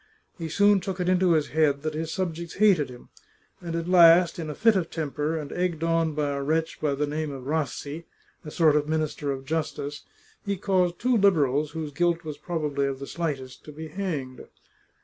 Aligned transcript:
He 0.35 0.49
soon 0.49 0.79
took 0.79 0.99
it 0.99 1.07
into 1.07 1.33
his 1.33 1.49
head 1.49 1.83
that 1.83 1.93
his 1.93 2.11
subjects 2.11 2.55
hated 2.55 2.89
him, 2.89 3.09
and 3.61 3.75
at 3.75 3.87
last, 3.87 4.39
in 4.39 4.49
a 4.49 4.55
fit 4.55 4.75
of 4.75 4.89
temper, 4.89 5.37
and 5.37 5.51
egged 5.51 5.83
on 5.83 6.15
by 6.15 6.29
a 6.31 6.41
wretch 6.41 6.81
by 6.81 6.95
the 6.95 7.05
name 7.05 7.29
of 7.31 7.43
Rassi, 7.45 8.05
a 8.43 8.49
sort 8.49 8.75
of 8.75 8.89
Minister 8.89 9.31
of 9.31 9.45
Justice, 9.45 10.01
he 10.43 10.57
caused 10.57 10.97
two 10.97 11.15
Liberals, 11.15 11.73
whose 11.73 11.91
guilt 11.91 12.23
was 12.23 12.39
probably 12.39 12.87
of 12.87 12.97
the 12.97 13.05
slightest, 13.05 13.63
to 13.65 13.71
be 13.71 13.89
hanged. 13.89 14.47